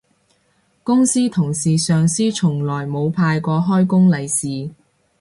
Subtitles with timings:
[0.83, 4.71] 公司同事上司從來冇派過開工利是